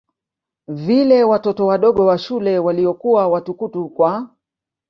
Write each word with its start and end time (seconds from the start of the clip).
vile 0.67 1.23
watoto 1.23 1.65
wadogo 1.65 2.05
wa 2.05 2.17
shule 2.17 2.59
waliokuwa 2.59 3.27
watukutu 3.27 3.89
kwa 3.89 4.29